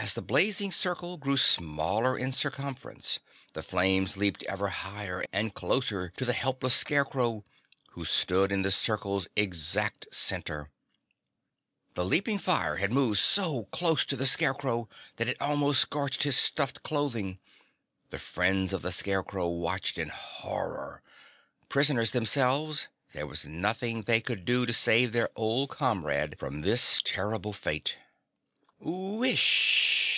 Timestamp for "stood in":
8.06-8.62